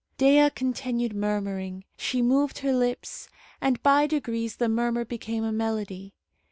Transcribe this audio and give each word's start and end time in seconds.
Dea 0.17 0.49
continued 0.55 1.13
murmuring. 1.13 1.83
She 1.95 2.23
moved 2.23 2.57
her 2.57 2.73
lips, 2.73 3.29
and 3.61 3.79
by 3.83 4.07
degrees 4.07 4.55
the 4.55 4.67
murmur 4.67 5.05
became 5.05 5.43
a 5.43 5.51
melody. 5.51 6.15